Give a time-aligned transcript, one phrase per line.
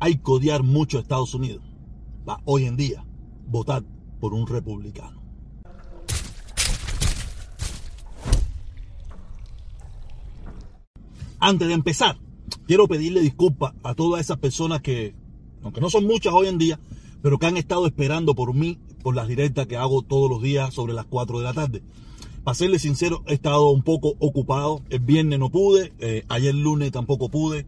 [0.00, 1.62] hay que odiar mucho a Estados Unidos.
[2.28, 3.04] Va, hoy en día,
[3.46, 3.84] votar
[4.20, 5.22] por un republicano.
[11.38, 12.18] Antes de empezar,
[12.66, 15.14] quiero pedirle disculpas a todas esas personas que,
[15.62, 16.80] aunque no son muchas hoy en día,
[17.22, 20.74] pero que han estado esperando por mí, por las directas que hago todos los días
[20.74, 21.82] sobre las 4 de la tarde.
[22.42, 24.82] Para serles sincero, he estado un poco ocupado.
[24.88, 27.66] El viernes no pude, eh, ayer lunes tampoco pude,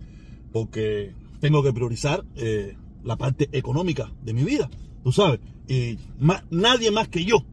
[0.52, 4.71] porque tengo que priorizar eh, la parte económica de mi vida,
[5.03, 5.40] tú sabes.
[5.68, 5.99] Y
[6.50, 7.45] nadie más que yo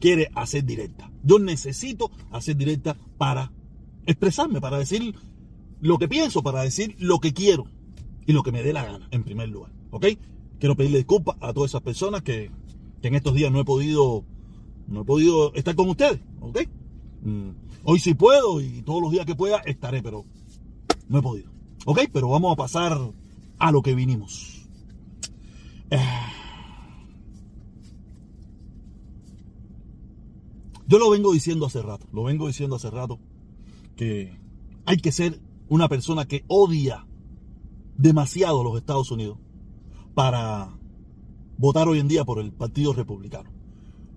[0.00, 1.10] quiere hacer directa.
[1.22, 3.52] Yo necesito hacer directa para
[4.06, 5.14] expresarme, para decir
[5.80, 7.66] lo que pienso, para decir lo que quiero
[8.26, 9.72] y lo que me dé la gana, en primer lugar.
[9.90, 10.06] ¿Ok?
[10.58, 12.50] Quiero pedirle disculpas a todas esas personas que,
[13.02, 14.24] en estos días no he podido
[14.86, 16.60] no he podido estar con ustedes, ¿ok?
[17.22, 17.50] Mm,
[17.84, 20.24] hoy sí puedo y todos los días que pueda estaré, pero
[21.08, 21.50] no he podido.
[21.86, 22.00] ¿Ok?
[22.12, 22.98] Pero vamos a pasar
[23.60, 24.68] a lo que vinimos.
[25.90, 25.98] Eh,
[30.88, 33.20] yo lo vengo diciendo hace rato, lo vengo diciendo hace rato,
[33.94, 34.36] que
[34.86, 37.06] hay que ser una persona que odia
[37.96, 39.38] demasiado a los Estados Unidos
[40.14, 40.76] para
[41.58, 43.50] votar hoy en día por el Partido Republicano.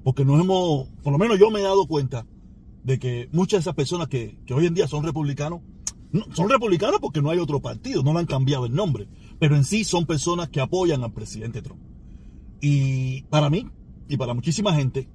[0.03, 2.25] Porque nos hemos, por lo menos yo me he dado cuenta
[2.83, 5.61] de que muchas de esas personas que, hoy en día son republicanos,
[6.33, 9.07] son republicanos porque no hay otro partido, no le han cambiado el nombre,
[9.43, 11.81] pero en sí son personas que apoyan al presidente Trump.
[12.61, 13.69] Y para mí,
[14.07, 15.09] y para muchísima gente,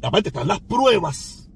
[0.00, 1.50] aparte están las pruebas,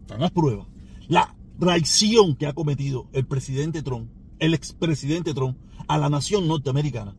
[0.00, 0.66] están las pruebas,
[1.06, 7.14] la traición que ha cometido el presidente Trump, el expresidente Trump, a la nación norteamericana.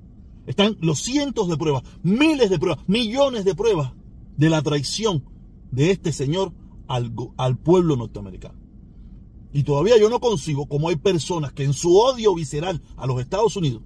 [0.48, 3.94] Están los cientos de pruebas, miles de pruebas, millones de pruebas
[4.36, 5.26] de la traición
[5.70, 6.54] de este señor
[6.88, 8.59] al, al pueblo norteamericano.
[9.52, 13.20] Y todavía yo no concibo cómo hay personas que en su odio visceral a los
[13.20, 13.82] Estados Unidos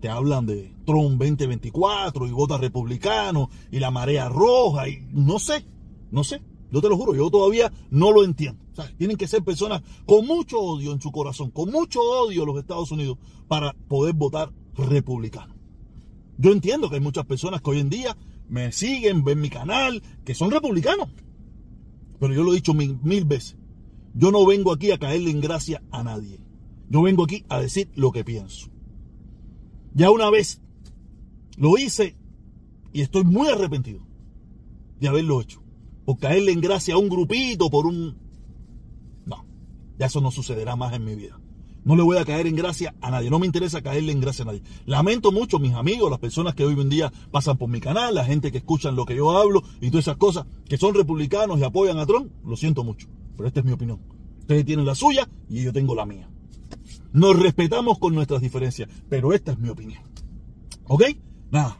[0.00, 5.66] te hablan de Trump 2024 y vota republicano y la marea roja y no sé,
[6.10, 6.42] no sé.
[6.70, 8.60] Yo te lo juro, yo todavía no lo entiendo.
[8.98, 12.58] tienen que ser personas con mucho odio en su corazón, con mucho odio a los
[12.58, 15.54] Estados Unidos para poder votar republicano.
[16.38, 18.16] Yo entiendo que hay muchas personas que hoy en día
[18.48, 21.08] me siguen, ven mi canal, que son republicanos.
[22.20, 23.56] Pero yo lo he dicho mil, mil veces.
[24.18, 26.40] Yo no vengo aquí a caerle en gracia a nadie.
[26.88, 28.68] Yo vengo aquí a decir lo que pienso.
[29.92, 30.62] Ya una vez
[31.58, 32.16] lo hice
[32.94, 34.06] y estoy muy arrepentido
[35.00, 35.62] de haberlo hecho.
[36.06, 38.16] Por caerle en gracia a un grupito, por un...
[39.26, 39.44] No,
[39.98, 41.38] ya eso no sucederá más en mi vida.
[41.84, 43.28] No le voy a caer en gracia a nadie.
[43.28, 44.62] No me interesa caerle en gracia a nadie.
[44.86, 48.24] Lamento mucho mis amigos, las personas que hoy en día pasan por mi canal, la
[48.24, 51.64] gente que escuchan lo que yo hablo y todas esas cosas, que son republicanos y
[51.64, 52.32] apoyan a Trump.
[52.46, 54.00] Lo siento mucho pero esta es mi opinión.
[54.40, 56.28] Ustedes tienen la suya y yo tengo la mía.
[57.12, 60.02] Nos respetamos con nuestras diferencias, pero esta es mi opinión.
[60.88, 61.02] ¿Ok?
[61.50, 61.78] Nada.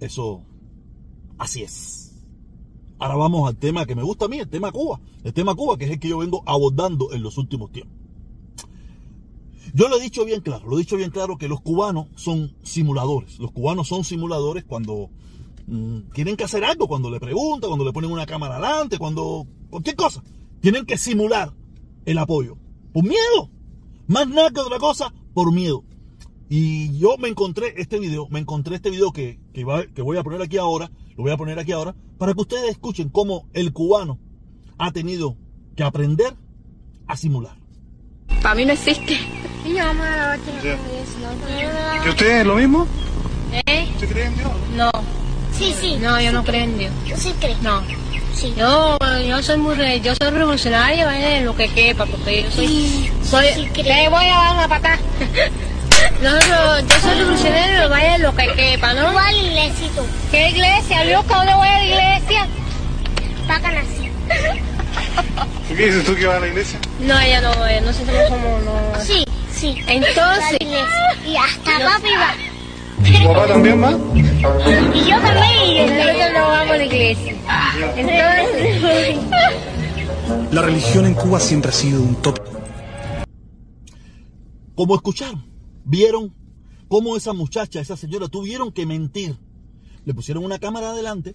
[0.00, 0.42] Eso,
[1.38, 2.12] así es.
[2.98, 5.00] Ahora vamos al tema que me gusta a mí, el tema Cuba.
[5.24, 7.96] El tema Cuba, que es el que yo vengo abordando en los últimos tiempos.
[9.74, 12.54] Yo lo he dicho bien claro, lo he dicho bien claro que los cubanos son
[12.62, 13.38] simuladores.
[13.38, 15.10] Los cubanos son simuladores cuando
[15.66, 19.46] mm, tienen que hacer algo, cuando le preguntan, cuando le ponen una cámara adelante, cuando
[19.70, 20.22] cualquier cosa.
[20.60, 21.52] Tienen que simular
[22.04, 22.56] el apoyo.
[22.92, 23.50] Por miedo.
[24.06, 25.84] Más nada que otra cosa, por miedo.
[26.48, 30.22] Y yo me encontré este video, me encontré este video que, que, que voy a
[30.22, 33.74] poner aquí ahora, lo voy a poner aquí ahora, para que ustedes escuchen cómo el
[33.74, 34.18] cubano
[34.78, 35.36] ha tenido
[35.76, 36.34] que aprender
[37.06, 37.58] a simular.
[38.42, 39.18] Para mí no existe.
[42.04, 42.86] ¿Y usted es lo mismo?
[43.66, 43.88] ¿Eh?
[43.94, 44.50] ¿Usted cree en Dios?
[44.76, 44.90] No.
[45.52, 45.96] Sí, sí.
[46.00, 46.92] No, yo no creo en Dios.
[47.06, 47.56] Yo sí creo.
[47.62, 47.82] No.
[48.38, 48.54] Sí.
[48.56, 51.40] Yo, yo soy muy re- yo soy revolucionaria, ¿vale?
[51.40, 54.98] lo que quepa, porque yo soy, Sí, soy, sí le voy a dar una patada.
[56.22, 59.10] yo, soy- yo soy revolucionario, vaya lo que quepa, ¿no?
[59.10, 60.06] Igual iglesia tú.
[60.30, 61.04] ¿Qué iglesia?
[61.04, 62.46] Yo que no voy a la iglesia.
[63.48, 64.10] Pacan así.
[65.70, 66.78] ¿Y qué dices tú que vas a la iglesia?
[67.00, 69.04] No, ella no, eh, nosotros no somos, no.
[69.04, 69.82] Sí, sí.
[69.86, 71.16] La Entonces, iglesia.
[71.26, 72.34] Y hasta papi va.
[73.04, 73.92] ¿Tu papá también va?
[74.14, 74.92] Y yo también.
[74.94, 77.34] y nosotros no vamos a la iglesia.
[77.96, 79.18] Entonces,
[80.52, 82.38] La religión en Cuba siempre ha sido un top
[84.74, 85.44] Como escucharon,
[85.84, 86.34] vieron
[86.88, 89.38] cómo esa muchacha, esa señora tuvieron que mentir.
[90.04, 91.34] Le pusieron una cámara adelante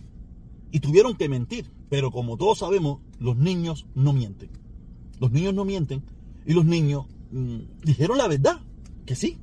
[0.72, 1.72] y tuvieron que mentir.
[1.90, 4.50] Pero como todos sabemos, los niños no mienten.
[5.20, 6.04] Los niños no mienten
[6.46, 8.60] y los niños mm, dijeron la verdad,
[9.06, 9.38] que sí,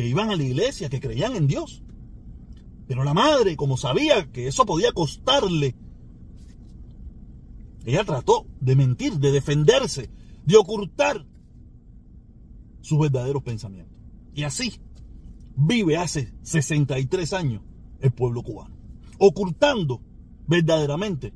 [0.00, 1.82] que iban a la iglesia, que creían en Dios.
[2.86, 5.76] Pero la madre, como sabía que eso podía costarle,
[7.84, 10.10] ella trató de mentir, de defenderse,
[10.44, 11.26] de ocultar
[12.80, 13.96] sus verdaderos pensamientos.
[14.34, 14.80] Y así
[15.54, 17.62] vive hace 63 años
[18.00, 18.74] el pueblo cubano,
[19.18, 20.00] ocultando
[20.46, 21.34] verdaderamente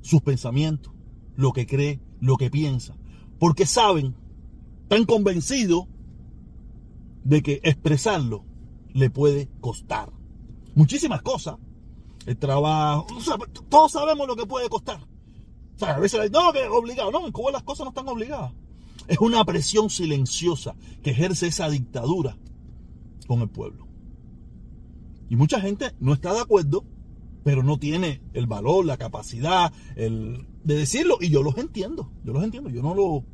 [0.00, 0.92] sus pensamientos,
[1.36, 2.96] lo que cree, lo que piensa,
[3.38, 4.16] porque saben,
[4.82, 5.86] están convencidos
[7.24, 8.44] de que expresarlo
[8.92, 10.12] le puede costar
[10.74, 11.56] muchísimas cosas.
[12.26, 13.06] El trabajo,
[13.68, 15.00] todos sabemos lo que puede costar.
[15.74, 17.10] O sea, a veces no, que es obligado.
[17.10, 18.52] No, en Cuba las cosas no están obligadas.
[19.08, 22.36] Es una presión silenciosa que ejerce esa dictadura
[23.26, 23.88] con el pueblo.
[25.28, 26.84] Y mucha gente no está de acuerdo,
[27.42, 31.16] pero no tiene el valor, la capacidad el, de decirlo.
[31.20, 33.24] Y yo los entiendo, yo los entiendo, yo no lo...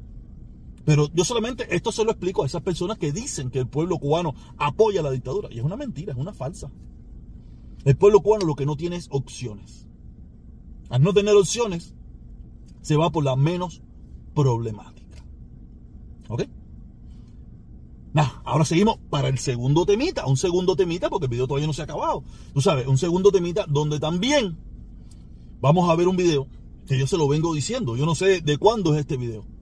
[0.88, 3.98] Pero yo solamente esto se lo explico a esas personas que dicen que el pueblo
[3.98, 5.50] cubano apoya la dictadura.
[5.52, 6.72] Y es una mentira, es una falsa.
[7.84, 9.86] El pueblo cubano lo que no tiene es opciones.
[10.88, 11.92] Al no tener opciones,
[12.80, 13.82] se va por la menos
[14.34, 15.22] problemática.
[16.30, 16.44] ¿Ok?
[18.14, 21.74] Nah, ahora seguimos para el segundo temita, un segundo temita porque el video todavía no
[21.74, 22.24] se ha acabado.
[22.54, 24.56] Tú sabes, un segundo temita donde también
[25.60, 26.46] vamos a ver un video
[26.86, 27.94] que yo se lo vengo diciendo.
[27.94, 29.57] Yo no sé de cuándo es este video.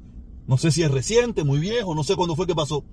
[0.46, 2.84] No sé si es reciente, muy viejo, no sé cuándo fue que pasó.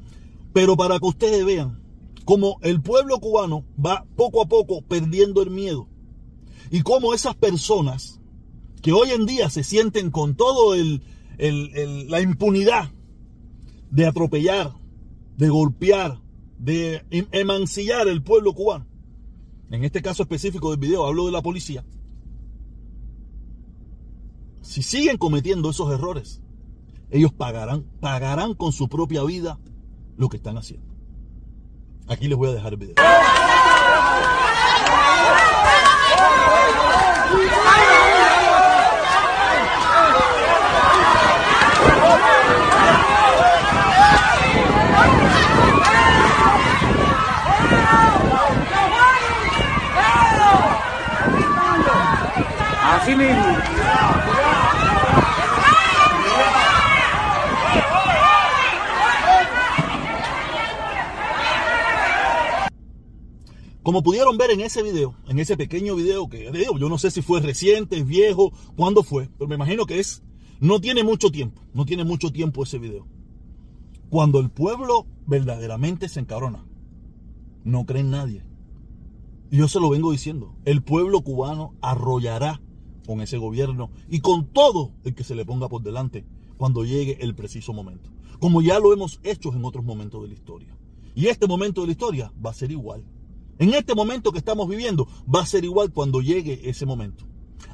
[0.53, 1.81] Pero para que ustedes vean
[2.25, 5.87] cómo el pueblo cubano va poco a poco perdiendo el miedo.
[6.71, 8.19] Y cómo esas personas
[8.81, 12.91] que hoy en día se sienten con todo la impunidad
[13.91, 14.73] de atropellar,
[15.37, 16.19] de golpear,
[16.57, 18.87] de em, emancillar el pueblo cubano.
[19.69, 21.85] En este caso específico del video hablo de la policía.
[24.61, 26.41] Si siguen cometiendo esos errores,
[27.13, 29.59] ellos pagarán, pagarán con su propia vida
[30.17, 30.93] lo que están haciendo.
[32.07, 32.95] Aquí les voy a dejar el video.
[63.83, 66.49] Como pudieron ver en ese video, en ese pequeño video que
[66.79, 70.23] yo no sé si fue reciente, viejo, cuándo fue, pero me imagino que es,
[70.61, 73.05] no tiene mucho tiempo, no tiene mucho tiempo ese video.
[74.09, 76.65] Cuando el pueblo verdaderamente se encabrona,
[77.65, 78.45] no cree en nadie.
[79.51, 82.61] Y yo se lo vengo diciendo, el pueblo cubano arrollará
[83.05, 86.25] con ese gobierno y con todo el que se le ponga por delante
[86.55, 88.11] cuando llegue el preciso momento.
[88.39, 90.77] Como ya lo hemos hecho en otros momentos de la historia.
[91.15, 93.03] Y este momento de la historia va a ser igual.
[93.59, 97.25] En este momento que estamos viviendo va a ser igual cuando llegue ese momento.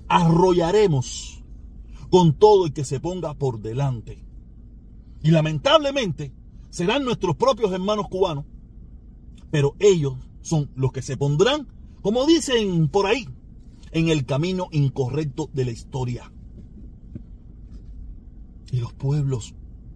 [0.08, 1.44] Arrollaremos
[2.10, 4.26] con todo el que se ponga por delante.
[5.22, 6.34] Y lamentablemente
[6.70, 8.46] serán nuestros propios hermanos cubanos,
[9.52, 11.68] pero ellos son los que se pondrán,
[12.02, 13.28] como dicen por ahí,
[13.92, 16.32] en el camino incorrecto de la historia.
[18.72, 19.56] Y los pueblos,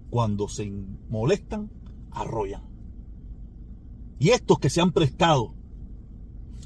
[0.09, 0.71] cuando se
[1.09, 1.71] molestan,
[2.12, 2.63] arrollan.
[4.19, 5.53] Y estos que se han prestado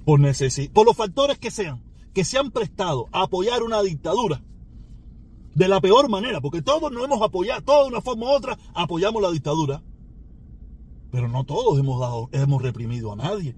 [0.08, 1.84] por necesidad, por los factores que sean,
[2.14, 4.42] que se han prestado a apoyar una dictadura
[5.54, 8.58] de la peor manera, porque todos nos hemos apoyado, todos de una forma u otra
[8.74, 9.84] apoyamos la dictadura.
[11.12, 13.58] Pero no todos hemos dado, hemos reprimido a nadie.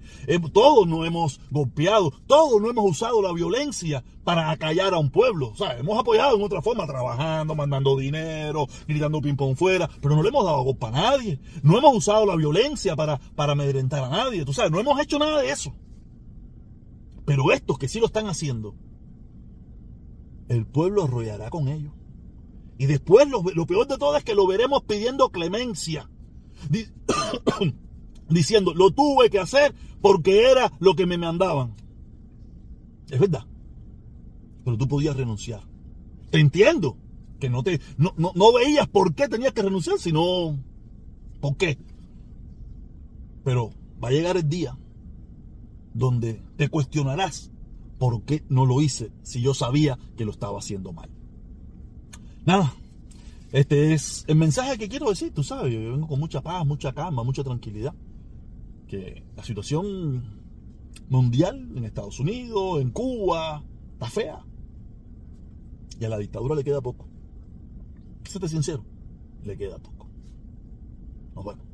[0.52, 5.50] Todos no hemos golpeado, todos no hemos usado la violencia para acallar a un pueblo.
[5.50, 10.22] O sea, hemos apoyado en otra forma, trabajando, mandando dinero, gritando ping-pong fuera, pero no
[10.24, 11.38] le hemos dado golpe a nadie.
[11.62, 14.44] No hemos usado la violencia para, para amedrentar a nadie.
[14.44, 15.72] Tú sabes, no hemos hecho nada de eso.
[17.30, 18.74] Pero estos que sí lo están haciendo,
[20.48, 21.92] el pueblo arrollará con ellos.
[22.76, 26.10] Y después lo, peor de todo es que lo veremos pidiendo clemencia
[28.28, 31.76] diciendo, lo tuve que hacer porque era lo que me mandaban.
[33.08, 33.46] Es verdad.
[34.64, 35.62] Pero tú podías renunciar.
[36.30, 36.96] Te entiendo
[37.38, 40.58] que no te no, no, veías por qué tenías que renunciar, sino
[41.40, 41.78] por qué.
[43.44, 43.70] Pero
[44.02, 44.76] va a llegar el día
[45.94, 47.50] donde te cuestionarás
[47.98, 51.10] por qué no lo hice si yo sabía que lo estaba haciendo mal.
[52.46, 52.72] Nada,
[53.52, 56.92] este es el mensaje que quiero decir, tú sabes, yo vengo con mucha paz, mucha
[56.92, 57.94] calma, mucha tranquilidad.
[58.86, 60.40] Que la situación
[61.08, 64.44] mundial en Estados Unidos, en Cuba, está fea.
[65.98, 67.06] Y a la dictadura le queda poco.
[68.24, 68.84] Séte sincero,
[69.44, 70.08] le queda poco.
[71.34, 71.69] Nos vemos.